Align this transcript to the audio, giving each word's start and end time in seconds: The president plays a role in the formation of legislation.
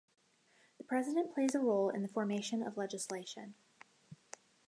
The 0.79 0.83
president 0.83 1.31
plays 1.31 1.53
a 1.53 1.59
role 1.59 1.89
in 1.91 2.01
the 2.01 2.07
formation 2.07 2.63
of 2.63 2.75
legislation. 2.75 3.53